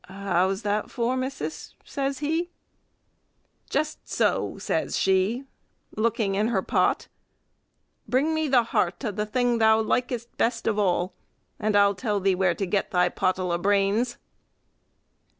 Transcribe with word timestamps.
"How's 0.07 0.63
that 0.63 0.89
for, 0.89 1.15
missis?" 1.15 1.75
says 1.85 2.17
he. 2.25 2.49
"Jest 3.69 4.09
so," 4.09 4.57
says 4.57 4.97
she, 4.97 5.43
looking 5.95 6.33
in 6.33 6.47
the 6.51 6.63
pot; 6.63 7.07
"bring 8.07 8.33
me 8.33 8.47
the 8.47 8.63
heart 8.63 9.03
of 9.03 9.15
the 9.15 9.27
thing 9.27 9.59
thou 9.59 9.79
likest 9.79 10.35
best 10.37 10.65
of 10.65 10.79
all, 10.79 11.13
and 11.59 11.75
I'll 11.75 11.93
tell 11.93 12.19
thee 12.19 12.33
where 12.33 12.55
to 12.55 12.65
get 12.65 12.89
thy 12.89 13.09
pottle 13.09 13.51
o' 13.51 13.59
brains." 13.59 14.17